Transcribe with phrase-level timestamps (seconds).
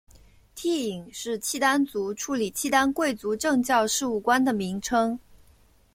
[0.55, 5.19] 惕隐是契丹族处理契丹贵族政教事务官的名称。